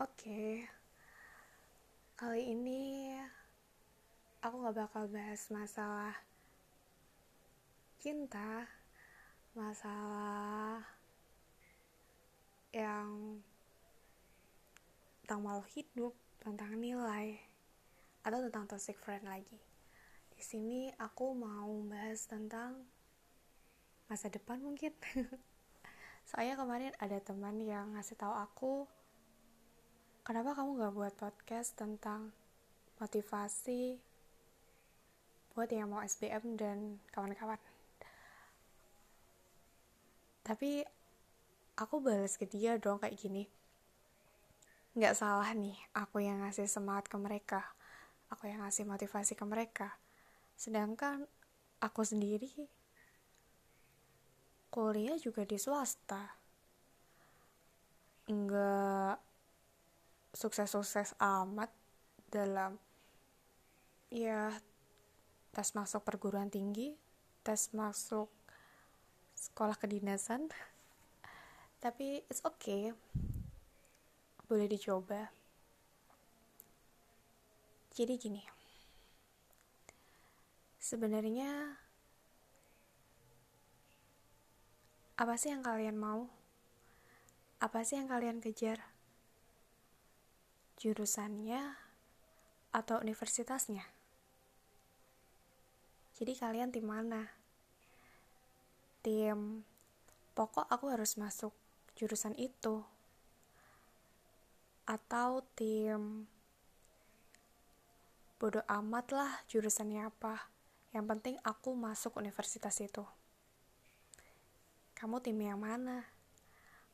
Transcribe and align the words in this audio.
Oke, 0.00 0.64
kali 2.16 2.56
ini 2.56 3.12
aku 4.40 4.64
gak 4.64 4.88
bakal 4.88 5.04
bahas 5.12 5.44
masalah 5.52 6.16
cinta, 8.00 8.64
masalah 9.52 10.80
yang 12.72 13.44
tentang 15.20 15.44
malu 15.44 15.68
hidup, 15.68 16.16
tentang 16.40 16.80
nilai, 16.80 17.36
atau 18.24 18.40
tentang 18.48 18.64
toxic 18.72 18.96
friend 19.04 19.28
lagi. 19.28 19.60
Di 20.32 20.40
sini 20.40 20.88
aku 20.96 21.36
mau 21.36 21.76
bahas 21.84 22.24
tentang 22.24 22.88
masa 24.08 24.32
depan 24.32 24.64
mungkin. 24.64 24.96
Soalnya 26.32 26.56
kemarin 26.56 26.96
ada 26.96 27.20
teman 27.20 27.60
yang 27.60 27.92
ngasih 27.92 28.16
tahu 28.16 28.32
aku, 28.32 28.88
kenapa 30.30 30.54
kamu 30.54 30.78
gak 30.78 30.94
buat 30.94 31.14
podcast 31.18 31.74
tentang 31.74 32.30
motivasi 33.02 33.98
buat 35.58 35.66
yang 35.66 35.90
mau 35.90 36.06
SBM 36.06 36.54
dan 36.54 37.02
kawan-kawan. 37.10 37.58
Tapi 40.46 40.86
aku 41.74 41.98
balas 41.98 42.38
ke 42.38 42.46
dia 42.46 42.78
dong 42.78 43.02
kayak 43.02 43.18
gini. 43.18 43.50
Nggak 44.94 45.18
salah 45.18 45.50
nih, 45.50 45.74
aku 45.98 46.22
yang 46.22 46.46
ngasih 46.46 46.70
semangat 46.70 47.10
ke 47.10 47.18
mereka. 47.18 47.66
Aku 48.30 48.46
yang 48.46 48.62
ngasih 48.62 48.86
motivasi 48.86 49.34
ke 49.34 49.42
mereka. 49.42 49.98
Sedangkan 50.54 51.26
aku 51.82 52.06
sendiri 52.06 52.70
kuliah 54.70 55.18
juga 55.18 55.42
di 55.42 55.58
swasta 55.58 56.38
nggak 58.30 59.29
sukses-sukses 60.34 61.14
amat 61.18 61.70
dalam 62.30 62.78
ya 64.10 64.54
tes 65.50 65.74
masuk 65.74 66.02
perguruan 66.06 66.50
tinggi 66.50 66.94
tes 67.42 67.70
masuk 67.74 68.30
sekolah 69.34 69.74
kedinasan 69.74 70.46
tapi 71.82 72.22
it's 72.30 72.42
okay 72.46 72.94
boleh 74.46 74.66
dicoba 74.70 75.30
jadi 77.94 78.14
gini 78.18 78.42
sebenarnya 80.78 81.80
Apa 85.20 85.36
sih 85.36 85.52
yang 85.52 85.60
kalian 85.60 86.00
mau? 86.00 86.32
Apa 87.60 87.84
sih 87.84 88.00
yang 88.00 88.08
kalian 88.08 88.40
kejar? 88.40 88.80
Jurusannya 90.80 91.76
atau 92.72 92.96
universitasnya? 93.04 93.84
Jadi 96.16 96.32
kalian 96.32 96.72
tim 96.72 96.88
mana? 96.88 97.28
Tim 99.04 99.60
pokok 100.32 100.64
aku 100.72 100.88
harus 100.88 101.20
masuk 101.20 101.52
jurusan 102.00 102.32
itu. 102.40 102.80
Atau 104.88 105.44
tim 105.52 106.24
bodoh 108.40 108.64
amat 108.64 109.12
lah 109.12 109.32
jurusannya 109.52 110.08
apa. 110.08 110.48
Yang 110.96 111.04
penting 111.06 111.36
aku 111.44 111.76
masuk 111.76 112.16
universitas 112.16 112.80
itu 112.80 113.04
kamu 115.00 115.16
tim 115.24 115.40
yang 115.40 115.56
mana? 115.56 116.04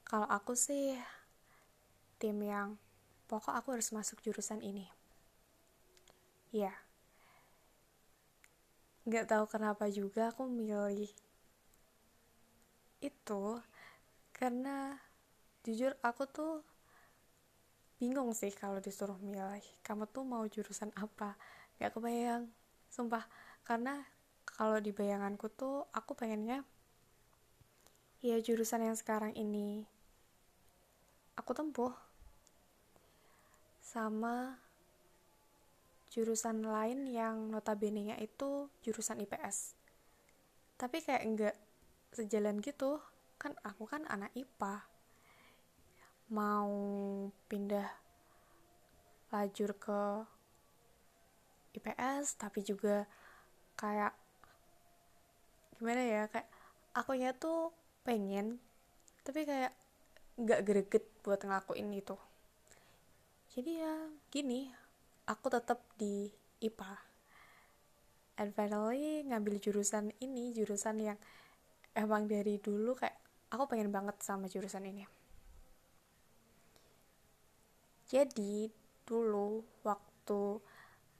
Kalau 0.06 0.30
aku 0.30 0.54
sih 0.54 0.94
tim 2.22 2.38
yang 2.38 2.78
pokok 3.26 3.54
aku 3.54 3.74
harus 3.74 3.90
masuk 3.90 4.22
jurusan 4.22 4.62
ini. 4.62 4.86
Ya. 6.54 6.72
Gak 9.06 9.30
tahu 9.30 9.46
kenapa 9.46 9.86
juga 9.90 10.34
aku 10.34 10.50
milih 10.50 11.10
itu 13.04 13.44
karena 14.34 14.98
jujur 15.62 15.94
aku 16.02 16.26
tuh 16.26 16.64
bingung 18.02 18.34
sih 18.34 18.50
kalau 18.54 18.78
disuruh 18.78 19.18
milih. 19.22 19.62
Kamu 19.82 20.10
tuh 20.10 20.24
mau 20.26 20.42
jurusan 20.46 20.90
apa? 20.98 21.38
Gak 21.78 21.94
kebayang. 21.94 22.50
Sumpah 22.90 23.26
karena 23.66 24.06
kalau 24.46 24.78
di 24.78 24.94
bayanganku 24.94 25.50
tuh 25.50 25.84
aku 25.90 26.14
pengennya 26.14 26.62
ya 28.22 28.38
jurusan 28.40 28.86
yang 28.86 28.96
sekarang 28.96 29.34
ini. 29.34 29.84
Aku 31.36 31.52
tempuh 31.52 31.92
sama 33.86 34.58
jurusan 36.10 36.66
lain 36.66 37.06
yang 37.06 37.54
notabene-nya 37.54 38.18
itu 38.18 38.66
jurusan 38.82 39.22
IPS 39.22 39.78
tapi 40.76 41.00
kayak 41.00 41.24
enggak 41.24 41.56
sejalan 42.12 42.60
gitu. 42.60 43.00
Kan 43.36 43.56
aku 43.64 43.84
kan 43.88 44.04
anak 44.08 44.32
IPA 44.32 44.84
mau 46.32 46.72
pindah 47.46 47.86
lajur 49.30 49.76
ke 49.76 50.00
IPS 51.76 52.40
tapi 52.40 52.64
juga 52.64 53.04
kayak 53.76 54.16
gimana 55.76 56.02
ya 56.02 56.22
kayak 56.32 56.48
aku 56.96 57.12
akunya 57.14 57.36
tuh 57.36 57.70
pengen 58.00 58.56
tapi 59.20 59.44
kayak 59.44 59.76
nggak 60.40 60.64
greget 60.64 61.04
buat 61.20 61.44
ngelakuin 61.44 61.92
itu 61.92 62.16
jadi 63.56 63.72
ya 63.88 63.94
gini 64.28 64.68
aku 65.24 65.48
tetap 65.48 65.80
di 65.96 66.28
IPA 66.60 66.92
and 68.36 68.52
finally 68.52 69.24
ngambil 69.24 69.56
jurusan 69.56 70.12
ini 70.20 70.52
jurusan 70.52 71.00
yang 71.00 71.18
emang 71.96 72.28
dari 72.28 72.60
dulu 72.60 72.92
kayak 72.92 73.16
aku 73.48 73.64
pengen 73.64 73.88
banget 73.88 74.20
sama 74.20 74.44
jurusan 74.44 74.84
ini. 74.84 75.08
Jadi 78.06 78.68
dulu 79.08 79.64
waktu 79.82 80.60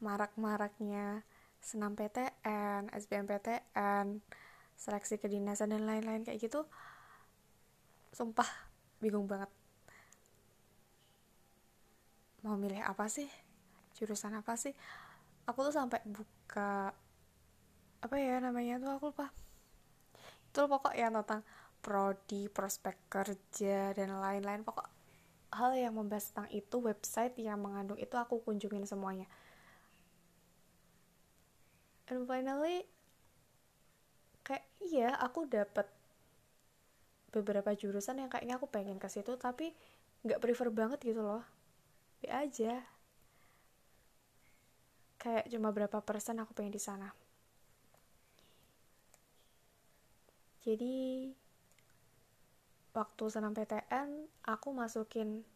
marak-maraknya 0.05 1.25
senam 1.59 1.97
PTN, 1.97 2.93
SBMPTN, 2.93 4.21
seleksi 4.77 5.17
kedinasan 5.17 5.73
dan 5.73 5.89
lain-lain 5.89 6.23
kayak 6.23 6.39
gitu 6.39 6.69
sumpah 8.13 8.49
bingung 9.01 9.25
banget 9.25 9.49
mau 12.47 12.55
milih 12.55 12.79
apa 12.87 13.11
sih? 13.11 13.27
Jurusan 13.99 14.39
apa 14.39 14.55
sih? 14.55 14.71
Aku 15.51 15.67
tuh 15.67 15.75
sampai 15.75 15.99
buka 16.07 16.95
apa 17.99 18.15
ya 18.23 18.39
namanya 18.39 18.79
tuh 18.79 18.91
aku 18.95 19.05
lupa. 19.11 19.35
Itu 20.55 20.71
pokok 20.71 20.95
yang 20.95 21.19
tentang 21.19 21.43
prodi 21.83 22.47
prospek 22.47 23.11
kerja 23.11 23.91
dan 23.99 24.15
lain-lain. 24.15 24.63
Pokok 24.63 24.87
hal 25.59 25.75
yang 25.75 25.99
membahas 25.99 26.31
tentang 26.31 26.51
itu 26.55 26.77
website 26.79 27.35
yang 27.43 27.59
mengandung 27.59 27.99
itu 27.99 28.15
aku 28.15 28.39
kunjungin 28.47 28.87
semuanya. 28.87 29.27
And 32.07 32.23
finally 32.31 32.87
kayak 34.47 34.63
iya 34.79 35.11
aku 35.19 35.51
dapat 35.51 35.91
beberapa 37.35 37.75
jurusan 37.75 38.23
yang 38.23 38.31
kayaknya 38.31 38.63
aku 38.63 38.71
pengen 38.71 39.03
ke 39.03 39.11
situ 39.11 39.35
tapi 39.35 39.75
nggak 40.23 40.39
prefer 40.39 40.71
banget 40.71 41.03
gitu 41.03 41.21
loh 41.21 41.43
be 42.21 42.29
aja. 42.33 42.85
Kayak 45.17 45.49
cuma 45.51 45.75
berapa 45.75 45.99
persen 46.05 46.39
aku 46.39 46.53
pengen 46.55 46.77
di 46.77 46.83
sana. 46.83 47.11
Jadi 50.67 51.31
waktu 52.91 53.25
senam 53.31 53.55
PTN 53.55 54.27
aku 54.49 54.75
masukin 54.75 55.47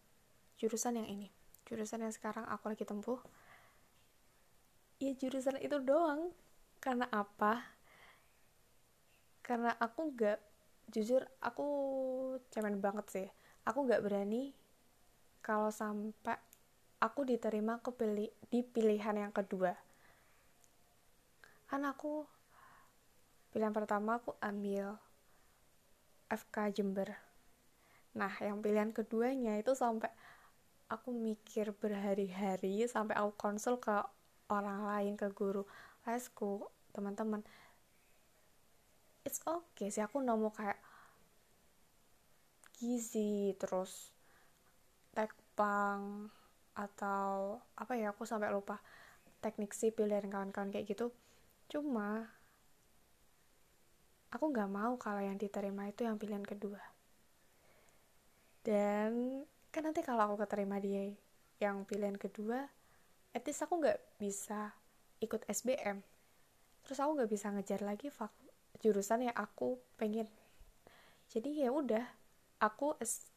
jurusan 0.61 1.00
yang 1.00 1.08
ini. 1.08 1.32
Jurusan 1.67 2.05
yang 2.06 2.14
sekarang 2.14 2.46
aku 2.46 2.70
lagi 2.70 2.87
tempuh. 2.87 3.19
Ya 5.02 5.17
jurusan 5.17 5.58
itu 5.58 5.81
doang. 5.82 6.31
Karena 6.79 7.11
apa? 7.11 7.64
Karena 9.43 9.75
aku 9.82 10.14
gak 10.14 10.38
jujur 10.94 11.26
aku 11.43 11.67
cemen 12.55 12.79
banget 12.79 13.06
sih. 13.11 13.29
Aku 13.67 13.88
gak 13.88 14.05
berani 14.05 14.55
kalau 15.40 15.73
sampai 15.73 16.38
aku 17.00 17.26
diterima 17.26 17.81
ke 17.81 17.91
pilih, 17.93 18.31
di 18.52 18.61
pilihan 18.62 19.17
yang 19.17 19.32
kedua. 19.35 19.73
Kan 21.67 21.82
aku 21.88 22.29
pilihan 23.50 23.75
pertama 23.75 24.23
aku 24.23 24.37
ambil 24.38 24.94
FK 26.31 26.76
Jember. 26.76 27.17
Nah 28.14 28.31
yang 28.38 28.62
pilihan 28.62 28.94
keduanya 28.94 29.58
itu 29.58 29.75
sampai 29.75 30.12
aku 30.91 31.11
mikir 31.11 31.75
berhari-hari 31.75 32.87
sampai 32.87 33.19
aku 33.19 33.32
konsul 33.35 33.82
ke 33.82 33.94
orang 34.50 34.87
lain 34.87 35.14
ke 35.19 35.31
guru 35.35 35.67
lesku 36.06 36.67
teman-teman. 36.94 37.43
It's 39.26 39.43
okay 39.47 39.91
sih 39.91 40.02
aku 40.02 40.23
nemu 40.23 40.50
kayak 40.55 40.79
gizi 42.81 43.52
terus 43.61 44.11
tek 45.12 45.35
Jepang 45.61 46.32
atau 46.75 47.58
apa 47.76 47.93
ya 47.99 48.12
aku 48.14 48.25
sampai 48.25 48.52
lupa 48.52 48.78
teknik 49.40 49.72
sipil 49.72 50.06
dan 50.08 50.28
kawan-kawan 50.28 50.70
kayak 50.70 50.90
gitu. 50.90 51.11
Cuma 51.70 52.28
aku 54.31 54.44
nggak 54.50 54.70
mau 54.70 54.94
kalau 55.00 55.20
yang 55.20 55.37
diterima 55.37 55.90
itu 55.90 56.06
yang 56.06 56.17
pilihan 56.17 56.44
kedua. 56.44 56.81
Dan 58.61 59.43
kan 59.72 59.82
nanti 59.87 60.02
kalau 60.02 60.31
aku 60.31 60.44
keterima 60.44 60.82
dia 60.82 61.11
yang 61.62 61.87
pilihan 61.87 62.17
kedua 62.17 62.67
etis 63.31 63.62
aku 63.62 63.78
nggak 63.78 64.19
bisa 64.19 64.75
ikut 65.23 65.46
SBM 65.46 66.02
terus 66.82 66.99
aku 66.99 67.23
nggak 67.23 67.31
bisa 67.31 67.55
ngejar 67.55 67.87
lagi 67.87 68.11
fak 68.11 68.32
jurusan 68.81 69.28
yang 69.31 69.37
aku 69.37 69.78
pengen. 70.00 70.26
Jadi 71.31 71.62
ya 71.62 71.70
udah 71.70 72.02
aku 72.58 72.96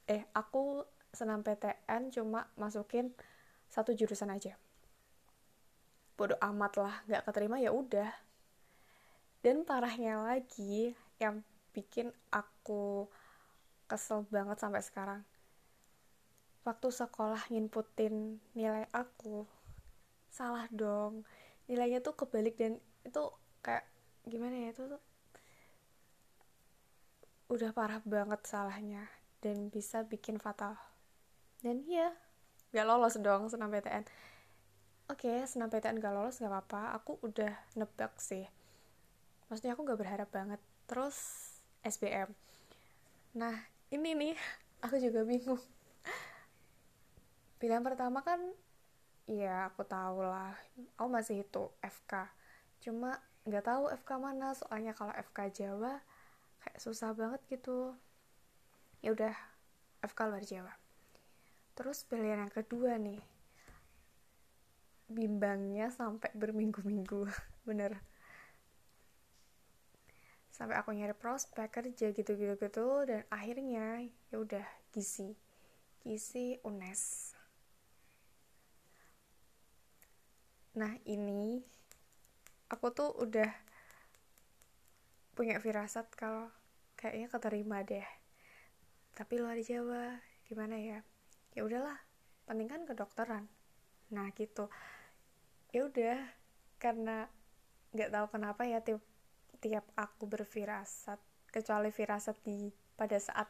eh 0.09 0.23
aku 0.33 0.81
senam 1.13 1.45
PTN 1.45 2.09
cuma 2.09 2.49
masukin 2.57 3.13
satu 3.69 3.93
jurusan 3.93 4.33
aja. 4.33 4.57
Bodoh 6.17 6.37
amat 6.41 6.73
lah 6.81 6.95
nggak 7.05 7.23
keterima 7.29 7.61
ya 7.61 7.69
udah. 7.69 8.09
Dan 9.45 9.61
parahnya 9.63 10.25
lagi 10.25 10.97
yang 11.21 11.45
bikin 11.73 12.09
aku 12.33 13.05
kesel 13.85 14.25
banget 14.33 14.57
sampai 14.57 14.81
sekarang. 14.81 15.21
Waktu 16.65 16.89
sekolah 16.89 17.49
nginputin 17.53 18.41
nilai 18.57 18.89
aku 18.89 19.45
salah 20.33 20.65
dong. 20.73 21.27
Nilainya 21.69 22.01
tuh 22.01 22.17
kebalik 22.17 22.57
dan 22.57 22.81
itu 23.05 23.23
kayak 23.61 23.85
gimana 24.25 24.55
ya 24.55 24.69
itu 24.71 24.83
tuh 24.87 25.01
udah 27.51 27.69
parah 27.75 27.99
banget 28.07 28.41
salahnya 28.47 29.03
dan 29.43 29.67
bisa 29.67 30.07
bikin 30.07 30.39
fatal 30.39 30.79
dan 31.63 31.79
iya. 31.87 32.11
Gak 32.75 32.85
lolos 32.85 33.15
dong 33.23 33.47
senam 33.47 33.71
PTN 33.71 34.03
oke 35.11 35.19
okay, 35.19 35.43
senam 35.45 35.67
PTN 35.67 35.99
gak 35.99 36.13
lolos 36.13 36.39
gak 36.39 36.51
apa-apa. 36.51 36.99
Aku 36.99 37.19
udah 37.23 37.51
nebak 37.79 38.19
sih. 38.19 38.45
Maksudnya 39.47 39.75
aku 39.75 39.87
gak 39.87 39.99
berharap 39.99 40.29
banget. 40.29 40.59
Terus 40.85 41.15
SBM 41.83 42.29
nah 43.33 43.57
ini 43.89 44.13
nih 44.13 44.35
aku 44.85 44.99
juga 44.99 45.25
bingung. 45.25 45.61
Pilihan 47.57 47.81
pertama 47.81 48.19
kan 48.21 48.39
ya 49.25 49.71
aku 49.71 49.87
tahu 49.87 50.21
lah. 50.27 50.53
Aku 50.99 51.07
masih 51.07 51.47
itu 51.47 51.71
FK 51.79 52.27
cuma 52.83 53.15
nggak 53.47 53.63
tahu 53.63 53.87
FK 54.03 54.09
mana. 54.19 54.51
Soalnya 54.51 54.91
kalau 54.91 55.15
FK 55.15 55.63
Jawa 55.63 56.03
kayak 56.63 56.79
susah 56.83 57.15
banget 57.15 57.39
gitu. 57.47 57.95
Ya 58.99 59.15
udah 59.15 59.35
FK 60.03 60.19
luar 60.27 60.43
Jawa 60.43 60.82
terus 61.73 62.05
pilihan 62.05 62.45
yang 62.45 62.53
kedua 62.53 62.97
nih. 63.01 63.21
Bimbangnya 65.09 65.89
sampai 65.89 66.29
berminggu-minggu 66.33 67.29
bener. 67.67 67.97
Sampai 70.53 70.77
aku 70.77 70.93
nyari 70.93 71.17
prospek 71.17 71.69
kerja 71.69 72.13
gitu-gitu 72.13 72.53
gitu 72.61 72.87
dan 73.09 73.25
akhirnya 73.33 74.05
ya 74.29 74.37
udah 74.37 74.65
gizi. 74.93 75.33
Gizi 76.05 76.61
unes. 76.61 77.33
Nah 80.77 80.93
ini 81.09 81.61
aku 82.69 82.89
tuh 82.93 83.09
udah 83.17 83.49
punya 85.33 85.57
firasat 85.57 86.05
kalau 86.13 86.53
kayaknya 86.93 87.27
keterima 87.33 87.81
deh. 87.81 88.05
Tapi 89.17 89.33
luar 89.41 89.57
Jawa 89.61 90.21
gimana 90.45 90.77
ya 90.77 91.01
ya 91.53 91.61
udahlah 91.65 91.97
penting 92.49 92.69
kan 92.69 92.81
kedokteran. 92.85 93.45
Nah 94.11 94.29
gitu. 94.35 94.67
Ya 95.73 95.87
udah 95.89 96.19
karena 96.77 97.29
nggak 97.93 98.09
tahu 98.09 98.25
kenapa 98.33 98.65
ya 98.65 98.81
tiap 98.81 99.01
tiap 99.61 99.85
aku 99.95 100.27
berfirasat 100.27 101.21
kecuali 101.53 101.93
firasat 101.93 102.35
di 102.41 102.73
pada 102.97 103.15
saat 103.15 103.47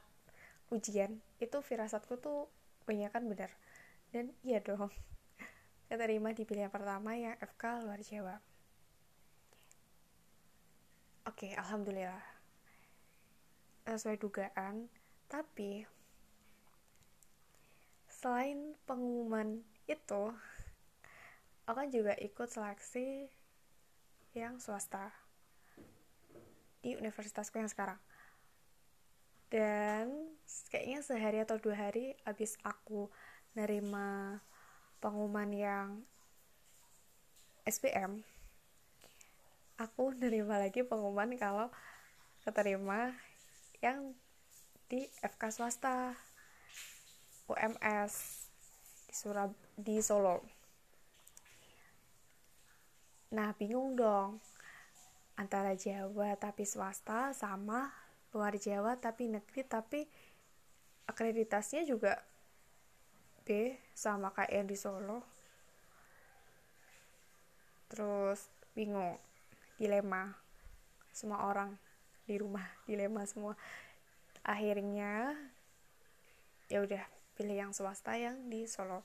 ujian 0.70 1.20
itu 1.40 1.58
firasatku 1.64 2.20
tuh 2.20 2.52
banyak 2.84 3.10
kan 3.10 3.24
benar. 3.26 3.52
Dan 4.14 4.36
iya 4.46 4.60
dong 4.62 4.92
keterima 5.90 6.36
di 6.36 6.44
pilihan 6.46 6.70
pertama 6.70 7.16
yang 7.18 7.40
FK 7.40 7.88
luar 7.88 8.00
Jawa. 8.04 8.36
Oke 11.24 11.56
alhamdulillah. 11.56 12.24
Sesuai 13.88 14.20
dugaan 14.20 14.92
tapi 15.32 15.88
selain 18.24 18.72
pengumuman 18.88 19.60
itu 19.84 20.24
aku 21.68 21.76
kan 21.76 21.92
juga 21.92 22.16
ikut 22.16 22.48
seleksi 22.48 23.28
yang 24.32 24.64
swasta 24.64 25.12
di 26.80 26.96
universitasku 26.96 27.60
yang 27.60 27.68
sekarang. 27.68 28.00
Dan 29.52 30.32
kayaknya 30.72 31.04
sehari 31.04 31.44
atau 31.44 31.60
dua 31.60 31.76
hari 31.76 32.16
abis 32.24 32.56
aku 32.64 33.12
nerima 33.60 34.40
pengumuman 35.04 35.52
yang 35.52 35.88
SPM 37.68 38.24
aku 39.76 40.16
nerima 40.16 40.64
lagi 40.64 40.86
pengumuman 40.86 41.36
kalau 41.36 41.68
keterima 42.48 43.12
yang 43.84 44.16
di 44.88 45.12
FK 45.20 45.44
swasta 45.52 46.16
UMS 47.52 48.14
di 49.08 49.14
Surab 49.14 49.52
di 49.78 50.02
Solo. 50.02 50.42
Nah 53.34 53.54
bingung 53.58 53.98
dong 53.98 54.42
antara 55.38 55.74
Jawa 55.74 56.38
tapi 56.38 56.66
swasta 56.66 57.34
sama 57.34 57.90
luar 58.34 58.58
Jawa 58.58 58.98
tapi 58.98 59.30
negeri 59.30 59.62
tapi 59.66 60.02
akreditasnya 61.06 61.86
juga 61.86 62.18
B 63.44 63.76
sama 63.94 64.32
kayak 64.32 64.54
yang 64.54 64.68
di 64.70 64.78
Solo. 64.78 65.20
Terus 67.92 68.50
bingung 68.74 69.20
dilema 69.78 70.34
semua 71.14 71.46
orang 71.46 71.78
di 72.26 72.40
rumah 72.40 72.66
dilema 72.90 73.28
semua. 73.30 73.54
Akhirnya 74.42 75.38
ya 76.72 76.82
udah 76.82 77.23
pilih 77.34 77.58
yang 77.68 77.72
swasta 77.74 78.14
yang 78.18 78.50
di 78.50 78.66
Solo. 78.70 79.02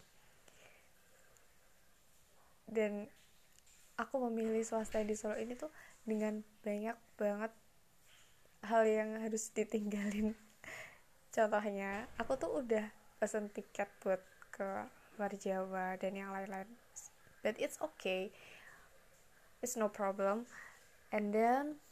Dan 2.68 3.08
aku 3.96 4.20
memilih 4.28 4.62
swasta 4.62 5.00
di 5.00 5.16
Solo 5.16 5.36
ini 5.40 5.56
tuh 5.56 5.72
dengan 6.04 6.44
banyak 6.64 6.96
banget 7.16 7.52
hal 8.64 8.82
yang 8.84 9.18
harus 9.24 9.48
ditinggalin. 9.52 10.36
Contohnya 11.34 12.06
aku 12.20 12.36
tuh 12.36 12.60
udah 12.60 12.88
pesen 13.18 13.48
tiket 13.50 13.88
buat 14.04 14.20
ke 14.52 14.86
luar 15.18 15.32
Jawa 15.34 15.98
dan 15.98 16.14
yang 16.14 16.30
lain-lain. 16.30 16.68
But 17.42 17.58
it's 17.58 17.78
okay. 17.80 18.30
It's 19.58 19.74
no 19.74 19.90
problem. 19.90 20.46
And 21.10 21.32
then 21.34 21.82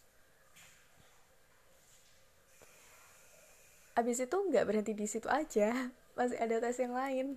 abis 3.96 4.20
itu 4.20 4.36
nggak 4.36 4.68
berhenti 4.68 4.92
di 4.92 5.08
situ 5.08 5.24
aja 5.24 5.72
masih 6.16 6.40
ada 6.40 6.64
tes 6.64 6.80
yang 6.80 6.96
lain. 6.96 7.36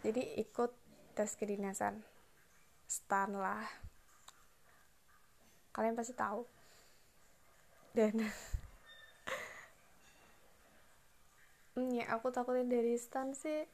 Jadi 0.00 0.40
ikut 0.40 0.72
tes 1.12 1.36
kedinasan. 1.36 2.00
Stan 2.88 3.30
lah. 3.36 3.68
Kalian 5.76 5.92
pasti 5.92 6.16
tahu. 6.16 6.48
Dan 7.92 8.16
hmm, 11.76 11.92
ya 11.92 12.08
aku 12.16 12.32
takutin 12.32 12.72
dari 12.72 12.96
stan 12.96 13.32
sih 13.36 13.68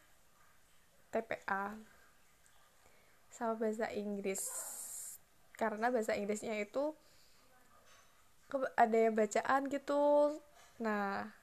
TPA 1.15 1.79
sama 3.31 3.55
bahasa 3.55 3.87
Inggris. 3.95 4.43
Karena 5.55 5.95
bahasa 5.95 6.19
Inggrisnya 6.19 6.59
itu 6.59 6.95
ada 8.75 8.99
yang 8.99 9.15
bacaan 9.15 9.71
gitu. 9.71 10.35
Nah 10.83 11.42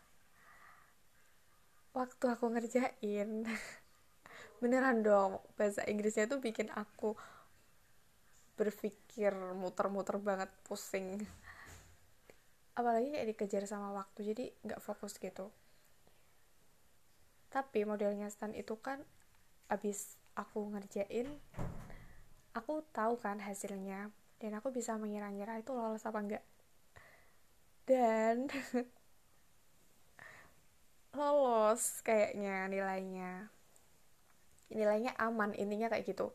waktu 1.99 2.25
aku 2.31 2.45
ngerjain. 2.55 3.43
Beneran 4.63 5.03
dong 5.03 5.43
bahasa 5.59 5.83
Inggrisnya 5.83 6.31
tuh 6.31 6.39
bikin 6.39 6.71
aku 6.71 7.19
berpikir 8.55 9.35
muter-muter 9.55 10.15
banget 10.19 10.47
pusing. 10.63 11.19
Apalagi 12.75 13.11
kayak 13.11 13.27
dikejar 13.35 13.63
sama 13.67 13.91
waktu 13.91 14.31
jadi 14.31 14.45
nggak 14.63 14.79
fokus 14.79 15.19
gitu. 15.19 15.51
Tapi 17.51 17.83
modelnya 17.83 18.31
stand 18.31 18.55
itu 18.55 18.79
kan 18.79 19.03
abis 19.67 20.15
aku 20.39 20.71
ngerjain 20.71 21.29
aku 22.57 22.81
tahu 22.89 23.21
kan 23.21 23.37
hasilnya 23.37 24.09
dan 24.41 24.51
aku 24.57 24.73
bisa 24.73 24.97
mengira-ngira 24.97 25.61
itu 25.61 25.71
lolos 25.75 26.01
apa 26.09 26.19
enggak 26.19 26.43
dan 27.85 28.49
lolos 31.13 32.01
kayaknya 32.05 32.69
nilainya. 32.69 33.49
Nilainya 34.69 35.17
aman 35.17 35.57
intinya 35.57 35.89
kayak 35.89 36.05
gitu. 36.05 36.29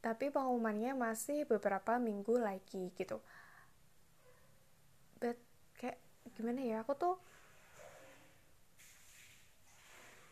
Tapi 0.00 0.32
pengumumannya 0.32 0.96
masih 0.96 1.44
beberapa 1.44 2.00
minggu 2.00 2.40
lagi 2.40 2.88
gitu. 2.96 3.20
But 5.20 5.36
kayak 5.76 5.98
gimana 6.38 6.60
ya 6.64 6.76
aku 6.86 6.94
tuh 6.96 7.16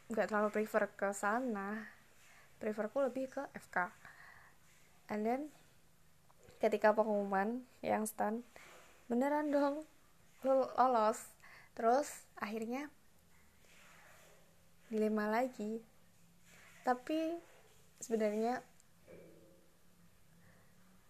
nggak 0.09 0.26
terlalu 0.30 0.49
prefer 0.54 0.88
ke 0.97 1.11
sana. 1.12 1.92
Preferku 2.56 3.04
lebih 3.04 3.28
ke 3.28 3.42
FK 3.52 4.06
and 5.11 5.23
then 5.23 5.42
ketika 6.59 6.90
pengumuman 6.90 7.62
yang 7.85 8.09
stand 8.09 8.42
beneran 9.06 9.54
dong 9.54 9.87
lolos 10.47 11.30
terus 11.76 12.09
akhirnya 12.40 12.88
dilema 14.88 15.28
lagi. 15.28 15.85
Tapi 16.83 17.37
sebenarnya 18.00 18.64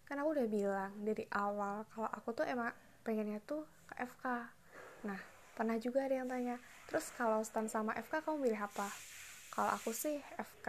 kan 0.07 0.23
aku 0.23 0.39
udah 0.39 0.47
bilang 0.47 0.93
dari 1.03 1.27
awal 1.35 1.83
kalau 1.91 2.07
aku 2.15 2.31
tuh 2.31 2.47
emang 2.47 2.71
pengennya 3.03 3.43
tuh 3.43 3.67
ke 3.91 4.07
FK 4.07 4.25
nah 5.03 5.19
pernah 5.59 5.75
juga 5.83 6.07
ada 6.07 6.15
yang 6.23 6.31
tanya 6.31 6.63
terus 6.87 7.11
kalau 7.19 7.43
stand 7.43 7.67
sama 7.67 7.91
FK 7.99 8.23
kamu 8.23 8.47
pilih 8.47 8.61
apa? 8.71 8.87
Kalau 9.51 9.71
aku 9.75 9.91
sih 9.91 10.23
FK 10.39 10.69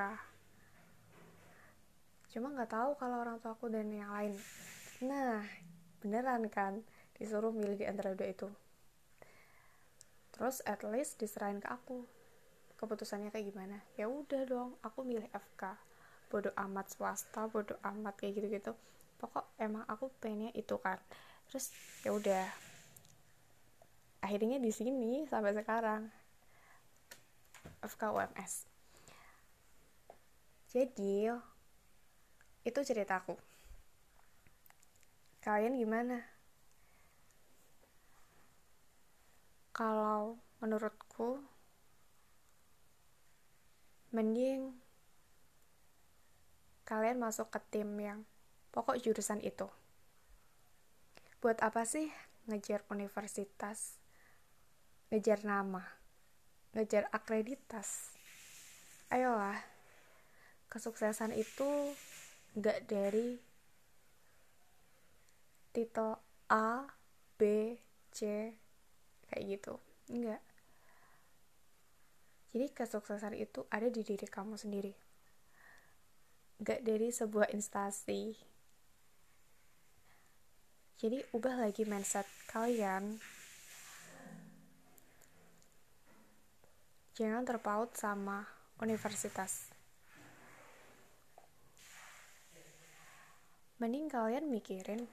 cuma 2.33 2.53
nggak 2.53 2.69
tahu 2.69 2.89
kalau 2.97 3.21
orang 3.21 3.37
tua 3.41 3.53
aku 3.53 3.69
dan 3.69 3.89
yang 3.93 4.09
lain. 4.09 4.33
Nah 5.05 5.45
beneran 6.01 6.49
kan 6.49 6.81
disuruh 7.17 7.53
milih 7.53 7.77
di 7.77 7.85
antara 7.85 8.13
dua 8.17 8.29
itu 8.29 8.49
terus 10.37 10.61
at 10.63 10.85
least 10.85 11.17
diserahin 11.17 11.59
ke 11.59 11.67
aku. 11.67 12.05
Keputusannya 12.77 13.33
kayak 13.33 13.49
gimana? 13.49 13.81
Ya 13.97 14.05
udah 14.05 14.45
dong 14.45 14.77
aku 14.85 15.01
milih 15.01 15.27
FK 15.33 15.75
bodoh 16.29 16.53
amat 16.55 16.91
swasta 16.93 17.49
bodoh 17.49 17.79
amat 17.81 18.19
kayak 18.19 18.35
gitu 18.37 18.47
gitu 18.51 18.71
pokok 19.17 19.47
emang 19.57 19.81
aku 19.89 20.13
pengennya 20.21 20.53
itu 20.53 20.77
kan. 20.77 21.01
Terus 21.49 21.73
ya 22.05 22.13
udah. 22.13 22.45
Akhirnya 24.21 24.61
di 24.61 24.69
sini 24.69 25.25
sampai 25.25 25.57
sekarang. 25.57 26.07
FK 27.81 28.03
UMS 28.13 28.77
jadi 30.67 31.33
itu 32.67 32.79
ceritaku 32.83 33.39
kalian 35.39 35.79
gimana 35.79 36.19
kalau 39.77 40.41
menurutku 40.57 41.37
mending 44.09 44.73
kalian 46.81 47.21
masuk 47.21 47.53
ke 47.53 47.61
tim 47.69 47.85
yang 48.01 48.25
pokok 48.73 48.97
jurusan 48.97 49.37
itu. 49.45 49.69
Buat 51.37 51.61
apa 51.61 51.85
sih 51.85 52.09
ngejar 52.49 52.81
universitas, 52.89 54.01
ngejar 55.13 55.45
nama, 55.45 55.85
ngejar 56.73 57.05
akreditas? 57.13 58.17
Ayolah, 59.13 59.61
kesuksesan 60.73 61.37
itu 61.37 61.93
nggak 62.57 62.89
dari 62.89 63.37
titel 65.69 66.17
A, 66.49 66.89
B, 67.37 67.75
C, 68.09 68.49
kayak 69.29 69.43
gitu. 69.59 69.73
Enggak. 70.11 70.41
Jadi 72.55 72.65
kesuksesan 72.73 73.35
itu 73.37 73.67
ada 73.69 73.87
di 73.91 74.01
diri 74.01 74.27
kamu 74.27 74.55
sendiri. 74.55 74.93
Gak 76.57 76.81
dari 76.81 77.13
sebuah 77.13 77.53
instansi 77.53 78.47
jadi 80.97 81.21
ubah 81.29 81.61
lagi 81.61 81.85
mindset 81.85 82.25
kalian. 82.49 83.21
Jangan 87.13 87.45
terpaut 87.45 87.93
sama 87.93 88.41
universitas. 88.81 89.69
Mending 93.77 94.09
kalian 94.09 94.49
mikirin, 94.49 95.05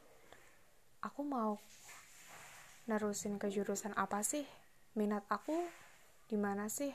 aku 1.04 1.20
mau 1.20 1.60
nerusin 2.84 3.40
ke 3.40 3.48
jurusan 3.48 3.92
apa 3.96 4.20
sih? 4.20 4.44
Minat 4.94 5.24
aku 5.32 5.56
di 6.28 6.36
mana 6.38 6.68
sih? 6.70 6.92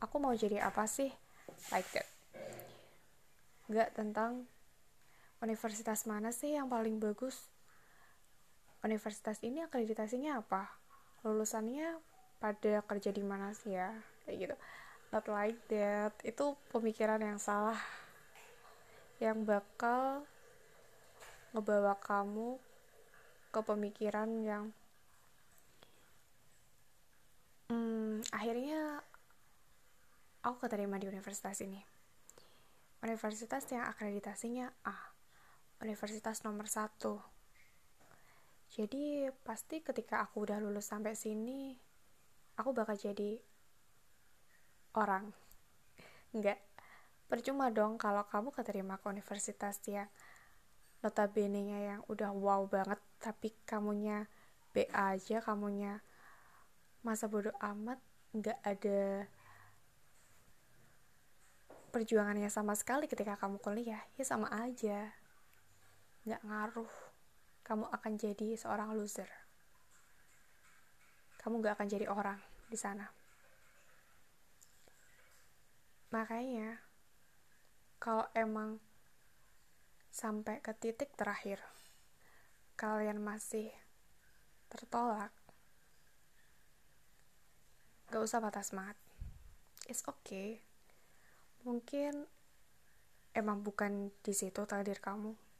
Aku 0.00 0.16
mau 0.18 0.32
jadi 0.32 0.64
apa 0.64 0.88
sih? 0.88 1.12
Like 1.70 1.88
that. 1.92 2.08
Gak 3.70 3.94
tentang 3.94 4.48
universitas 5.40 6.04
mana 6.04 6.30
sih 6.36 6.52
yang 6.52 6.68
paling 6.68 7.00
bagus 7.00 7.48
universitas 8.84 9.40
ini 9.40 9.64
akreditasinya 9.64 10.40
apa 10.40 10.68
lulusannya 11.24 11.96
pada 12.40 12.80
kerja 12.84 13.12
di 13.12 13.24
mana 13.24 13.52
sih 13.52 13.76
ya 13.76 13.92
kayak 14.24 14.36
gitu 14.36 14.56
not 15.12 15.24
like 15.28 15.56
that 15.68 16.12
itu 16.24 16.56
pemikiran 16.72 17.20
yang 17.20 17.40
salah 17.40 17.76
yang 19.20 19.44
bakal 19.44 20.24
ngebawa 21.52 21.96
kamu 22.00 22.56
ke 23.50 23.60
pemikiran 23.60 24.30
yang 24.44 24.64
hmm, 27.70 28.26
akhirnya 28.34 28.98
aku 30.42 30.66
keterima 30.66 30.98
di 30.98 31.06
universitas 31.06 31.62
ini. 31.62 31.78
Universitas 33.00 33.64
yang 33.72 33.88
akreditasinya 33.88 34.68
A 34.84 34.96
universitas 35.80 36.44
nomor 36.44 36.68
satu. 36.68 37.16
Jadi 38.70 39.26
pasti 39.42 39.80
ketika 39.80 40.20
aku 40.20 40.44
udah 40.46 40.60
lulus 40.60 40.92
sampai 40.92 41.16
sini 41.16 41.74
aku 42.60 42.70
bakal 42.76 42.94
jadi 42.94 43.40
orang. 44.94 45.32
Enggak 46.36 46.60
percuma 47.26 47.72
dong 47.72 47.96
kalau 47.96 48.26
kamu 48.28 48.52
keterima 48.52 49.00
ke 49.00 49.06
universitas 49.08 49.80
yang 49.88 50.10
notabene 51.00 51.64
nya 51.64 51.78
yang 51.94 52.00
udah 52.12 52.30
wow 52.34 52.68
banget 52.68 53.00
tapi 53.22 53.54
kamunya 53.64 54.28
B 54.76 54.84
aja 54.92 55.40
kamunya 55.40 56.04
masa 57.00 57.26
bodoh 57.26 57.54
amat 57.60 57.98
nggak 58.36 58.58
ada 58.62 59.26
perjuangannya 61.90 62.46
sama 62.52 62.78
sekali 62.78 63.10
ketika 63.10 63.34
kamu 63.34 63.58
kuliah 63.58 64.02
ya 64.14 64.24
sama 64.24 64.46
aja 64.52 65.10
nggak 66.22 66.42
ngaruh 66.46 67.10
kamu 67.70 67.86
akan 67.86 68.12
jadi 68.18 68.58
seorang 68.58 68.98
loser. 68.98 69.30
Kamu 71.38 71.62
gak 71.62 71.78
akan 71.78 71.86
jadi 71.86 72.10
orang 72.10 72.34
di 72.66 72.74
sana. 72.74 73.06
Makanya, 76.10 76.82
kalau 78.02 78.26
emang 78.34 78.82
sampai 80.10 80.58
ke 80.58 80.74
titik 80.74 81.14
terakhir, 81.14 81.62
kalian 82.74 83.22
masih 83.22 83.70
tertolak, 84.66 85.30
gak 88.10 88.22
usah 88.22 88.42
patah 88.42 88.66
semangat. 88.66 88.98
It's 89.86 90.02
okay. 90.04 90.58
Mungkin 91.62 92.26
emang 93.32 93.62
bukan 93.62 94.10
di 94.26 94.34
situ 94.34 94.66
takdir 94.66 94.98
kamu 94.98 95.50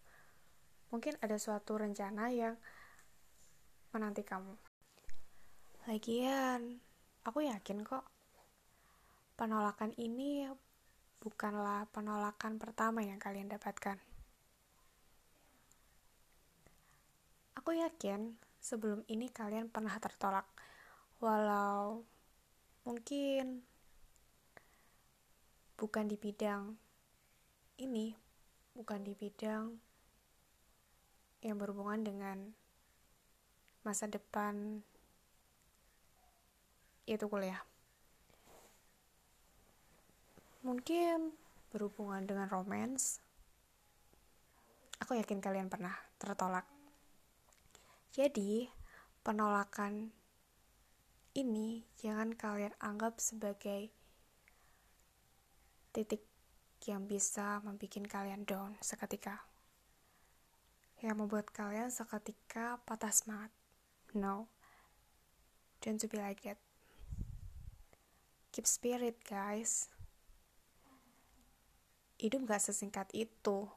mungkin 0.90 1.14
ada 1.22 1.38
suatu 1.38 1.78
rencana 1.78 2.34
yang 2.34 2.58
menanti 3.94 4.26
kamu. 4.26 4.54
Lagian, 5.86 6.82
aku 7.22 7.46
yakin 7.46 7.86
kok 7.86 8.04
penolakan 9.38 9.94
ini 9.96 10.50
bukanlah 11.22 11.86
penolakan 11.94 12.58
pertama 12.58 13.06
yang 13.06 13.22
kalian 13.22 13.48
dapatkan. 13.48 13.96
Aku 17.58 17.70
yakin 17.70 18.34
sebelum 18.58 19.06
ini 19.06 19.30
kalian 19.30 19.70
pernah 19.70 19.94
tertolak, 20.02 20.46
walau 21.22 22.02
mungkin 22.84 23.64
bukan 25.80 26.04
di 26.08 26.16
bidang 26.20 26.76
ini, 27.80 28.12
bukan 28.76 29.00
di 29.00 29.16
bidang 29.16 29.76
yang 31.40 31.56
berhubungan 31.56 32.04
dengan 32.04 32.38
masa 33.80 34.04
depan 34.04 34.84
yaitu 37.08 37.26
kuliah. 37.26 37.64
Mungkin 40.60 41.32
berhubungan 41.72 42.28
dengan 42.28 42.46
romance. 42.52 43.24
Aku 45.00 45.16
yakin 45.16 45.40
kalian 45.40 45.72
pernah 45.72 45.96
tertolak. 46.20 46.68
Jadi, 48.12 48.68
penolakan 49.24 50.12
ini 51.38 51.86
jangan 51.94 52.34
kalian 52.34 52.74
anggap 52.82 53.22
sebagai 53.22 53.94
titik 55.94 56.26
yang 56.88 57.06
bisa 57.06 57.62
membuat 57.62 58.06
kalian 58.10 58.42
down 58.42 58.74
seketika. 58.82 59.46
Yang 61.00 61.16
membuat 61.22 61.52
kalian 61.54 61.92
seketika 61.92 62.82
patah 62.82 63.12
semangat. 63.12 63.52
No. 64.12 64.50
Don't 65.80 66.02
be 66.02 66.18
like 66.18 66.44
that. 66.44 66.60
Keep 68.52 68.66
spirit, 68.66 69.16
guys. 69.24 69.88
Hidup 72.20 72.44
gak 72.44 72.60
sesingkat 72.60 73.08
itu. 73.16 73.70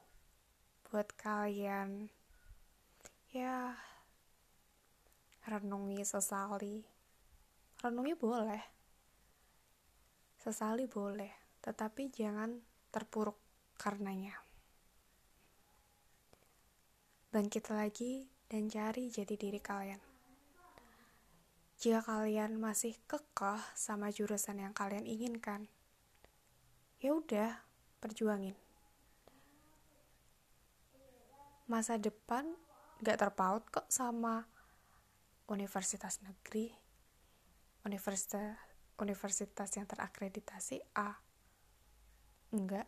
Buat 0.90 1.16
kalian, 1.16 2.12
ya, 3.32 3.80
renungi, 5.48 6.04
sesali. 6.04 6.93
Renungi 7.84 8.16
boleh. 8.16 8.64
Sesali 10.40 10.88
boleh. 10.88 11.60
Tetapi 11.60 12.08
jangan 12.16 12.56
terpuruk 12.88 13.36
karenanya. 13.76 14.40
Bangkit 17.28 17.68
lagi 17.76 18.24
dan 18.48 18.72
cari 18.72 19.12
jadi 19.12 19.36
diri 19.36 19.60
kalian. 19.60 20.00
Jika 21.76 22.00
kalian 22.08 22.56
masih 22.56 22.96
kekeh 23.04 23.60
sama 23.76 24.08
jurusan 24.16 24.64
yang 24.64 24.72
kalian 24.72 25.04
inginkan, 25.04 25.68
ya 27.04 27.12
udah, 27.12 27.60
perjuangin. 28.00 28.56
Masa 31.68 32.00
depan 32.00 32.48
gak 33.04 33.20
terpaut 33.20 33.68
kok 33.68 33.92
sama 33.92 34.48
universitas 35.52 36.24
negeri, 36.24 36.83
universitas 37.84 38.56
universitas 39.00 39.70
yang 39.76 39.90
terakreditasi 39.90 40.80
A 40.96 41.18
Enggak. 42.54 42.86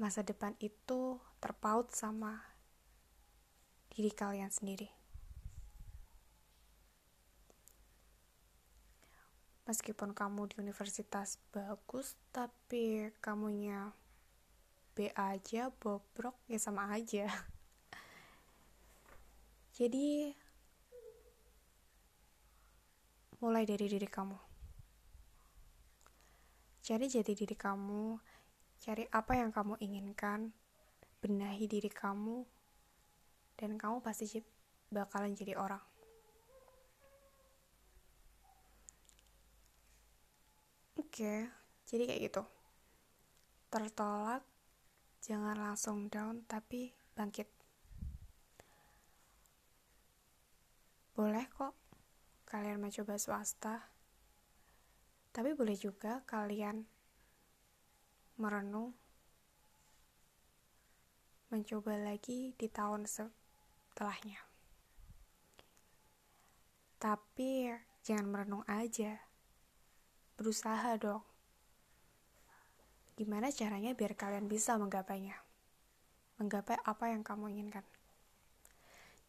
Masa 0.00 0.24
depan 0.24 0.56
itu 0.56 1.20
terpaut 1.36 1.92
sama 1.92 2.40
diri 3.92 4.08
kalian 4.08 4.48
sendiri. 4.48 4.88
Meskipun 9.68 10.16
kamu 10.16 10.48
di 10.48 10.64
universitas 10.64 11.36
bagus, 11.52 12.16
tapi 12.32 13.12
kamunya 13.20 13.92
B 14.96 15.12
aja, 15.12 15.68
bobrok, 15.68 16.40
ya 16.48 16.56
sama 16.56 16.88
aja. 16.88 17.28
Jadi, 19.76 20.32
mulai 23.42 23.66
dari 23.66 23.90
diri 23.90 24.06
kamu. 24.06 24.38
Cari 26.78 27.10
jati 27.10 27.34
diri 27.34 27.58
kamu, 27.58 28.14
cari 28.78 29.02
apa 29.10 29.34
yang 29.34 29.50
kamu 29.50 29.82
inginkan, 29.82 30.54
benahi 31.18 31.66
diri 31.66 31.90
kamu, 31.90 32.46
dan 33.58 33.74
kamu 33.74 33.98
pasti 33.98 34.38
bakalan 34.94 35.34
jadi 35.34 35.58
orang. 35.58 35.82
Oke, 41.02 41.50
jadi 41.90 42.02
kayak 42.06 42.22
gitu. 42.30 42.42
Tertolak, 43.74 44.46
jangan 45.18 45.58
langsung 45.58 46.06
down, 46.06 46.46
tapi 46.46 46.94
bangkit. 47.18 47.50
Boleh 51.18 51.50
kok 51.50 51.81
kalian 52.52 52.76
mencoba 52.76 53.16
swasta 53.16 53.88
tapi 55.32 55.56
boleh 55.56 55.72
juga 55.80 56.20
kalian 56.28 56.84
merenung, 58.36 58.92
mencoba 61.48 61.96
lagi 61.96 62.52
di 62.52 62.68
tahun 62.68 63.08
setelahnya. 63.08 64.44
Tapi 67.00 67.72
jangan 68.04 68.28
merenung 68.28 68.64
aja, 68.68 69.24
berusaha 70.36 71.00
dong. 71.00 71.24
Gimana 73.16 73.48
caranya 73.48 73.96
biar 73.96 74.12
kalian 74.12 74.52
bisa 74.52 74.76
menggapainya? 74.76 75.40
Menggapai 76.36 76.76
apa 76.84 77.08
yang 77.08 77.24
kamu 77.24 77.56
inginkan. 77.56 77.88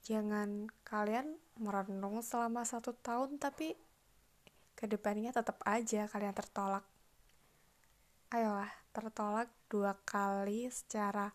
Jangan 0.04 0.68
kalian 0.84 1.40
merenung 1.56 2.20
selama 2.20 2.68
satu 2.68 2.92
tahun 2.92 3.40
tapi 3.40 3.72
ke 4.76 4.84
depannya 4.84 5.32
tetap 5.32 5.64
aja 5.64 6.12
kalian 6.12 6.36
tertolak. 6.36 6.84
Ayolah, 8.36 8.68
tertolak 8.92 9.48
dua 9.72 9.96
kali 10.04 10.68
secara 10.68 11.32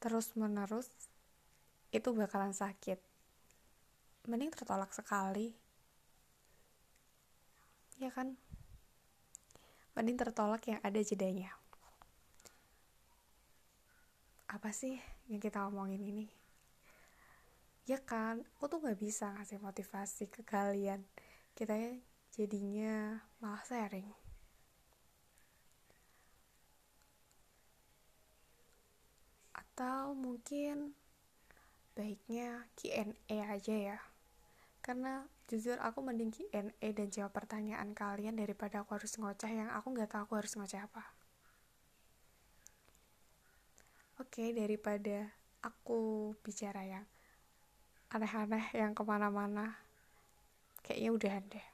terus-menerus 0.00 0.88
itu 1.92 2.08
bakalan 2.16 2.56
sakit. 2.56 2.96
Mending 4.24 4.56
tertolak 4.56 4.88
sekali. 4.96 5.52
Ya 8.00 8.08
kan? 8.08 8.40
Mending 9.92 10.16
tertolak 10.16 10.64
yang 10.64 10.80
ada 10.80 11.00
jedanya. 11.04 11.52
Apa 14.48 14.72
sih 14.72 14.96
yang 15.28 15.44
kita 15.44 15.68
omongin 15.68 16.00
ini? 16.00 16.45
Ya 17.86 18.02
kan, 18.02 18.42
aku 18.58 18.66
tuh 18.66 18.82
gak 18.82 18.98
bisa 18.98 19.30
ngasih 19.38 19.62
motivasi 19.62 20.26
ke 20.26 20.42
kalian. 20.42 21.06
Kita 21.54 21.78
jadinya 22.34 23.22
malah 23.38 23.62
sharing. 23.62 24.10
Atau 29.54 30.18
mungkin 30.18 30.98
baiknya 31.94 32.66
Q&A 32.74 33.38
aja 33.54 33.76
ya. 33.94 33.98
Karena 34.82 35.22
jujur 35.46 35.78
aku 35.78 36.02
mending 36.02 36.34
Q&A 36.34 36.88
dan 36.90 37.08
jawab 37.14 37.38
pertanyaan 37.38 37.94
kalian 37.94 38.34
daripada 38.34 38.82
aku 38.82 38.98
harus 38.98 39.14
ngoceh 39.14 39.54
yang 39.54 39.70
aku 39.70 39.94
nggak 39.94 40.10
tahu 40.10 40.26
aku 40.26 40.34
harus 40.42 40.58
ngoceh 40.58 40.82
apa. 40.82 41.06
Oke 44.18 44.50
daripada 44.50 45.30
aku 45.62 46.34
bicara 46.42 46.82
yang 46.82 47.06
aneh-aneh 48.16 48.66
yang 48.72 48.96
ke 48.96 49.02
mana-mana. 49.04 49.76
Kayaknya 50.82 51.10
udahan 51.12 51.44
deh. 51.52 51.66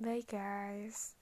Bye 0.00 0.24
guys 0.24 1.19